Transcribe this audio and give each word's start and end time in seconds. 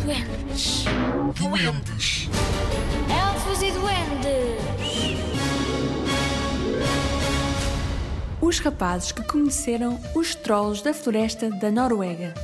duendes. 0.00 0.84
Duendes. 1.34 2.28
Elfos 3.08 3.62
e 3.62 3.70
duendes. 3.70 5.20
Os 8.40 8.58
rapazes 8.60 9.12
que 9.12 9.22
conheceram 9.22 10.00
os 10.14 10.34
trolls 10.34 10.82
da 10.82 10.94
floresta 10.94 11.50
da 11.50 11.70
Noruega. 11.70 12.34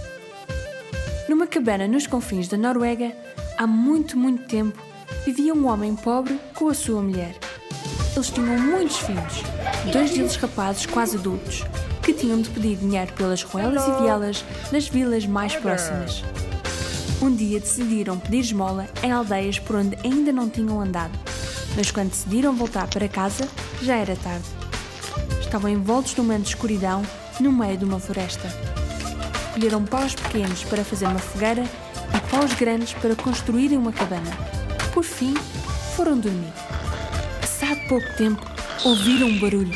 Numa 1.28 1.46
cabana 1.46 1.88
nos 1.88 2.06
confins 2.06 2.46
da 2.48 2.56
Noruega, 2.56 3.12
há 3.56 3.66
muito, 3.66 4.16
muito 4.16 4.44
tempo, 4.44 4.78
vivia 5.24 5.54
um 5.54 5.66
homem 5.66 5.96
pobre 5.96 6.38
com 6.54 6.68
a 6.68 6.74
sua 6.74 7.00
mulher. 7.00 7.34
Eles 8.14 8.30
tinham 8.30 8.58
muitos 8.58 8.98
filhos, 8.98 9.42
dois 9.92 10.10
deles 10.10 10.36
rapazes 10.36 10.86
quase 10.86 11.16
adultos, 11.16 11.64
que 12.02 12.12
tinham 12.12 12.40
de 12.40 12.50
pedir 12.50 12.76
dinheiro 12.76 13.12
pelas 13.14 13.42
ruelas 13.42 13.82
e 13.88 14.02
vielas 14.02 14.44
nas 14.70 14.88
vilas 14.88 15.26
mais 15.26 15.56
próximas. 15.56 16.22
Um 17.20 17.34
dia 17.34 17.58
decidiram 17.58 18.18
pedir 18.18 18.40
esmola 18.40 18.86
em 19.02 19.10
aldeias 19.10 19.58
por 19.58 19.76
onde 19.76 19.96
ainda 20.04 20.32
não 20.32 20.50
tinham 20.50 20.80
andado, 20.80 21.18
mas 21.74 21.90
quando 21.90 22.10
decidiram 22.10 22.54
voltar 22.54 22.86
para 22.88 23.08
casa, 23.08 23.48
já 23.80 23.96
era 23.96 24.14
tarde. 24.16 24.44
Estavam 25.40 25.70
envoltos 25.70 26.14
num 26.14 26.24
manto 26.24 26.42
de 26.42 26.48
escuridão, 26.48 27.02
no 27.40 27.50
meio 27.50 27.78
de 27.78 27.84
uma 27.84 27.98
floresta. 27.98 28.48
Colheram 29.54 29.84
paus 29.84 30.14
pequenos 30.14 30.62
para 30.64 30.84
fazer 30.84 31.06
uma 31.06 31.18
fogueira 31.18 31.64
e 32.14 32.30
paus 32.30 32.52
grandes 32.52 32.92
para 32.92 33.16
construírem 33.16 33.78
uma 33.78 33.92
cabana. 33.92 34.30
Por 34.92 35.04
fim, 35.04 35.34
foram 35.96 36.18
dormir. 36.18 36.52
Passado 37.40 37.80
pouco 37.88 38.06
tempo, 38.18 38.44
ouviram 38.84 39.28
um 39.28 39.38
barulho. 39.38 39.74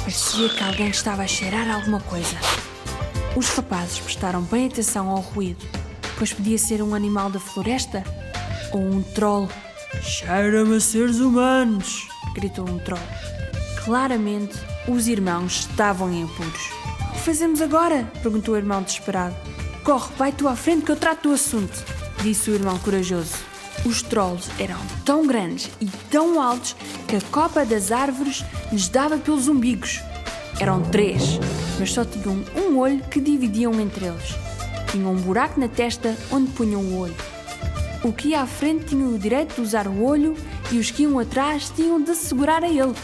Parecia 0.00 0.48
que 0.48 0.62
alguém 0.62 0.88
estava 0.88 1.22
a 1.22 1.26
cheirar 1.26 1.68
alguma 1.68 1.98
coisa. 2.00 2.36
Os 3.34 3.48
rapazes 3.48 3.98
prestaram 3.98 4.42
bem 4.42 4.66
atenção 4.66 5.08
ao 5.08 5.20
ruído, 5.20 5.66
pois 6.16 6.32
podia 6.32 6.58
ser 6.58 6.82
um 6.82 6.94
animal 6.94 7.30
da 7.30 7.40
floresta 7.40 8.04
ou 8.72 8.80
um 8.80 9.02
troll. 9.02 9.48
Cheira-me 10.02 10.76
a 10.76 10.80
seres 10.80 11.18
humanos! 11.18 12.08
gritou 12.34 12.68
um 12.68 12.78
troll. 12.78 13.00
Claramente, 13.84 14.54
os 14.88 15.06
irmãos 15.06 15.60
estavam 15.60 16.12
em 16.12 16.24
apuros. 16.24 16.70
O 17.08 17.12
que 17.12 17.20
fazemos 17.20 17.60
agora? 17.60 18.10
perguntou 18.22 18.54
o 18.54 18.56
irmão 18.56 18.82
desesperado. 18.82 19.36
Corre, 19.84 20.10
vai 20.16 20.32
tu 20.32 20.48
à 20.48 20.56
frente 20.56 20.84
que 20.84 20.92
eu 20.92 20.96
trato 20.96 21.28
do 21.28 21.34
assunto, 21.34 21.84
disse 22.22 22.50
o 22.50 22.54
irmão 22.54 22.78
corajoso. 22.78 23.36
Os 23.84 24.00
trolls 24.00 24.50
eram 24.58 24.78
tão 25.04 25.26
grandes 25.26 25.70
e 25.80 25.86
tão 26.10 26.40
altos 26.40 26.74
que 27.06 27.16
a 27.16 27.20
copa 27.20 27.66
das 27.66 27.92
árvores 27.92 28.42
lhes 28.72 28.88
dava 28.88 29.18
pelos 29.18 29.46
umbigos. 29.46 30.00
Eram 30.58 30.82
três, 30.82 31.38
mas 31.78 31.92
só 31.92 32.04
tinham 32.04 32.42
um 32.56 32.78
olho 32.78 33.02
que 33.04 33.20
dividiam 33.20 33.78
entre 33.78 34.06
eles. 34.06 34.34
Tinham 34.94 35.10
um 35.10 35.16
buraco 35.16 35.58
na 35.58 35.66
testa 35.66 36.16
onde 36.30 36.52
punham 36.52 36.80
o 36.80 37.00
olho. 37.00 37.16
O 38.04 38.12
que 38.12 38.28
ia 38.28 38.42
à 38.42 38.46
frente 38.46 38.84
tinha 38.84 39.04
o 39.04 39.18
direito 39.18 39.56
de 39.56 39.60
usar 39.60 39.88
o 39.88 40.04
olho 40.04 40.36
e 40.70 40.78
os 40.78 40.92
que 40.92 41.02
iam 41.02 41.18
atrás 41.18 41.68
tinham 41.74 42.00
de 42.00 42.14
se 42.14 42.26
segurar 42.26 42.62
a 42.62 42.68
ele. 42.68 42.94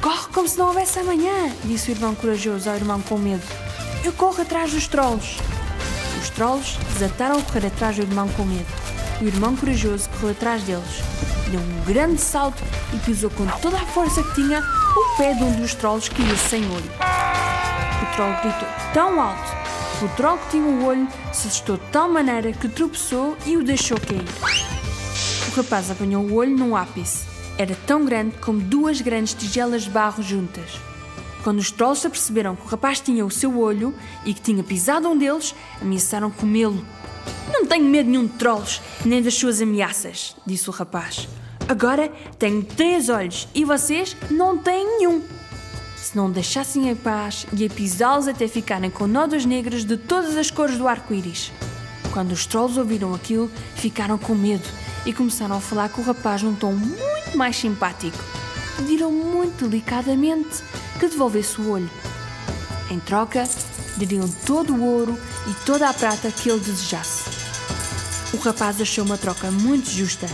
Corre 0.00 0.28
como 0.32 0.48
se 0.48 0.56
não 0.56 0.68
houvesse 0.68 1.00
amanhã, 1.00 1.50
disse 1.64 1.90
o 1.90 1.92
irmão 1.92 2.14
corajoso 2.14 2.70
ao 2.70 2.76
irmão 2.76 3.02
com 3.02 3.18
medo. 3.18 3.42
Eu 4.04 4.12
corro 4.12 4.40
atrás 4.40 4.72
dos 4.72 4.86
trolls. 4.86 5.40
Os 6.22 6.30
trolls 6.30 6.78
desataram 6.92 7.40
a 7.40 7.42
correr 7.42 7.66
atrás 7.66 7.96
do 7.96 8.02
irmão 8.02 8.28
com 8.28 8.44
medo. 8.44 8.72
O 9.20 9.24
irmão 9.24 9.56
corajoso 9.56 10.08
correu 10.10 10.30
atrás 10.30 10.62
deles. 10.62 11.02
Deu 11.50 11.58
um 11.58 11.84
grande 11.84 12.20
salto 12.20 12.62
e 12.94 12.98
pisou 12.98 13.30
com 13.30 13.44
toda 13.60 13.76
a 13.76 13.86
força 13.86 14.22
que 14.22 14.34
tinha 14.36 14.60
o 14.60 15.16
pé 15.16 15.34
de 15.34 15.42
um 15.42 15.50
dos 15.56 15.74
trolls 15.74 16.08
que 16.08 16.22
ia 16.22 16.36
sem 16.36 16.64
olho. 16.64 16.90
O 18.02 18.14
troll 18.14 18.36
gritou 18.40 18.68
tão 18.94 19.20
alto 19.20 19.65
o 20.02 20.38
que 20.38 20.50
tinha 20.50 20.64
o 20.64 20.84
olho 20.84 21.08
se 21.32 21.48
assustou 21.48 21.78
de 21.78 21.86
tal 21.86 22.08
maneira 22.10 22.52
que 22.52 22.68
tropeçou 22.68 23.34
e 23.46 23.56
o 23.56 23.64
deixou 23.64 23.98
cair. 23.98 24.26
O 25.48 25.56
rapaz 25.56 25.90
apanhou 25.90 26.22
o 26.22 26.34
olho 26.34 26.54
num 26.54 26.76
ápice. 26.76 27.26
Era 27.56 27.74
tão 27.86 28.04
grande 28.04 28.36
como 28.38 28.60
duas 28.60 29.00
grandes 29.00 29.32
tigelas 29.32 29.84
de 29.84 29.90
barro 29.90 30.22
juntas. 30.22 30.78
Quando 31.42 31.60
os 31.60 31.70
trolls 31.70 32.06
aperceberam 32.06 32.54
que 32.54 32.66
o 32.66 32.68
rapaz 32.68 33.00
tinha 33.00 33.24
o 33.24 33.30
seu 33.30 33.58
olho 33.58 33.94
e 34.24 34.34
que 34.34 34.42
tinha 34.42 34.62
pisado 34.62 35.08
um 35.08 35.16
deles, 35.16 35.54
ameaçaram 35.80 36.30
comê-lo. 36.30 36.84
Não 37.50 37.64
tenho 37.64 37.86
medo 37.86 38.10
nenhum 38.10 38.26
de 38.26 38.34
trolls, 38.34 38.82
nem 39.02 39.22
das 39.22 39.34
suas 39.34 39.62
ameaças, 39.62 40.36
disse 40.44 40.68
o 40.68 40.72
rapaz. 40.72 41.26
Agora 41.66 42.12
tenho 42.38 42.62
três 42.62 43.08
olhos 43.08 43.48
e 43.54 43.64
vocês 43.64 44.14
não 44.30 44.58
têm 44.58 44.98
nenhum. 44.98 45.22
Se 46.06 46.16
não 46.16 46.30
deixassem 46.30 46.88
em 46.88 46.94
paz, 46.94 47.46
ia 47.52 47.68
pisá-los 47.68 48.28
até 48.28 48.46
ficarem 48.46 48.88
com 48.88 49.08
nódoas 49.08 49.44
negras 49.44 49.84
de 49.84 49.96
todas 49.96 50.36
as 50.36 50.52
cores 50.52 50.78
do 50.78 50.86
arco-íris. 50.86 51.50
Quando 52.12 52.30
os 52.30 52.46
trolls 52.46 52.78
ouviram 52.78 53.12
aquilo, 53.12 53.50
ficaram 53.74 54.16
com 54.16 54.32
medo 54.32 54.68
e 55.04 55.12
começaram 55.12 55.56
a 55.56 55.60
falar 55.60 55.88
com 55.88 56.00
o 56.00 56.04
rapaz 56.04 56.44
num 56.44 56.54
tom 56.54 56.74
muito 56.74 57.36
mais 57.36 57.56
simpático. 57.56 58.16
Pediram 58.76 59.10
muito 59.10 59.66
delicadamente 59.66 60.62
que 61.00 61.08
devolvesse 61.08 61.60
o 61.60 61.70
olho. 61.72 61.90
Em 62.88 63.00
troca, 63.00 63.42
dariam 63.96 64.28
todo 64.46 64.76
o 64.76 64.84
ouro 64.84 65.18
e 65.50 65.66
toda 65.66 65.88
a 65.88 65.92
prata 65.92 66.30
que 66.30 66.48
ele 66.48 66.60
desejasse. 66.60 67.28
O 68.32 68.36
rapaz 68.36 68.80
achou 68.80 69.04
uma 69.04 69.18
troca 69.18 69.50
muito 69.50 69.90
justa, 69.90 70.28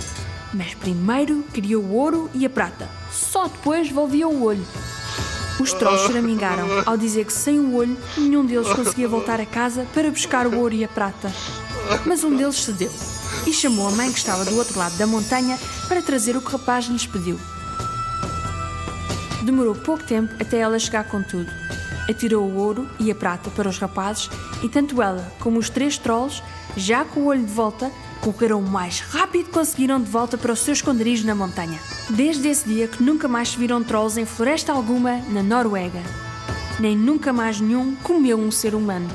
mas 0.53 0.75
primeiro 0.75 1.43
queria 1.45 1.81
o 1.81 1.95
ouro 1.95 2.31
e 2.35 2.45
a 2.45 2.51
prata, 2.51 2.91
só 3.11 3.49
depois 3.49 3.89
devolvia 3.89 4.29
o 4.29 4.43
olho. 4.43 4.67
Os 5.61 5.73
trolls 5.73 6.07
choramingaram 6.07 6.67
ao 6.87 6.97
dizer 6.97 7.25
que 7.25 7.33
sem 7.33 7.59
o 7.59 7.75
olho 7.75 7.97
nenhum 8.17 8.45
deles 8.45 8.69
conseguia 8.73 9.09
voltar 9.09 9.41
a 9.41 9.47
casa 9.47 9.87
para 9.95 10.11
buscar 10.11 10.47
o 10.47 10.59
ouro 10.59 10.75
e 10.75 10.85
a 10.85 10.89
prata. 10.89 11.33
Mas 12.07 12.25
um 12.25 12.35
deles 12.35 12.57
cedeu 12.57 12.91
e 13.47 13.53
chamou 13.53 13.89
a 13.89 13.91
mãe 13.91 14.11
que 14.11 14.19
estava 14.19 14.45
do 14.45 14.57
outro 14.57 14.79
lado 14.79 14.97
da 14.97 15.07
montanha 15.07 15.59
para 15.89 16.03
trazer 16.03 16.37
o 16.37 16.41
que 16.41 16.49
o 16.49 16.51
rapaz 16.51 16.87
lhes 16.87 17.07
pediu. 17.07 17.39
Demorou 19.43 19.75
pouco 19.75 20.05
tempo 20.05 20.33
até 20.41 20.59
ela 20.59 20.79
chegar 20.79 21.05
com 21.05 21.23
tudo. 21.23 21.51
Atirou 22.09 22.45
o 22.45 22.57
ouro 22.57 22.89
e 22.99 23.11
a 23.11 23.15
prata 23.15 23.51
para 23.51 23.69
os 23.69 23.79
rapazes 23.79 24.31
e 24.63 24.69
tanto 24.69 25.03
ela 25.03 25.33
como 25.41 25.59
os 25.59 25.69
três 25.69 25.99
trolls, 25.99 26.43
já 26.77 27.05
com 27.05 27.21
o 27.21 27.27
olho 27.27 27.45
de 27.45 27.53
volta, 27.53 27.91
correram 28.23 28.61
o 28.61 28.71
mais 28.71 29.01
rápido 29.01 29.47
que 29.47 29.51
conseguiram 29.51 30.01
de 30.01 30.09
volta 30.09 30.39
para 30.39 30.53
o 30.53 30.57
seu 30.57 30.73
esconderijo 30.73 31.27
na 31.27 31.35
montanha. 31.35 31.81
Desde 32.09 32.49
esse 32.49 32.69
dia 32.69 32.87
que 32.87 33.03
nunca 33.03 33.27
mais 33.27 33.49
se 33.49 33.59
viram 33.59 33.83
trolls 33.83 34.19
em 34.19 34.25
floresta 34.25 34.73
alguma 34.73 35.17
na 35.29 35.43
Noruega. 35.43 36.01
Nem 36.79 36.97
nunca 36.97 37.33
mais 37.33 37.61
nenhum 37.61 37.97
comeu 37.97 38.39
um 38.39 38.51
ser 38.51 38.75
humano. 38.75 39.09